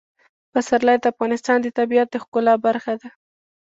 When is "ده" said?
3.01-3.09